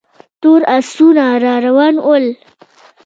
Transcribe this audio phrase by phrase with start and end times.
[0.41, 2.25] تور آسونه را روان ول.